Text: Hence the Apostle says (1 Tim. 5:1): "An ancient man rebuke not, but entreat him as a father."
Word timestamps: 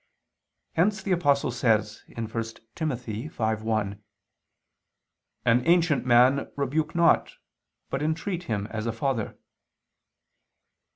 Hence 0.73 1.03
the 1.03 1.11
Apostle 1.11 1.51
says 1.51 2.01
(1 2.07 2.15
Tim. 2.25 2.89
5:1): 2.89 3.99
"An 5.45 5.67
ancient 5.67 6.07
man 6.07 6.51
rebuke 6.57 6.95
not, 6.95 7.33
but 7.91 8.01
entreat 8.01 8.45
him 8.45 8.65
as 8.71 8.87
a 8.87 8.91
father." 8.91 9.37